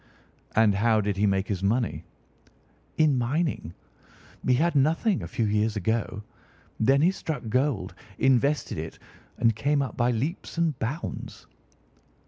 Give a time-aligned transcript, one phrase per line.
[0.55, 2.05] "And how did he make his money?"
[2.97, 3.75] "In mining.
[4.43, 6.23] He had nothing a few years ago.
[6.79, 8.97] Then he struck gold, invested it,
[9.37, 11.45] and came up by leaps and bounds."